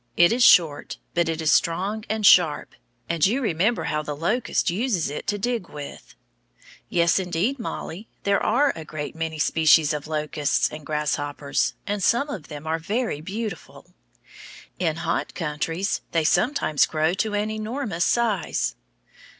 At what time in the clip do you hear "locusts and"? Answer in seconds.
10.07-10.83